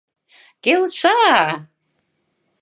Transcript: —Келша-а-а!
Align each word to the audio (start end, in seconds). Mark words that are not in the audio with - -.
—Келша-а-а! 0.63 1.47